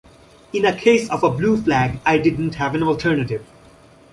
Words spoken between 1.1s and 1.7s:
of a blue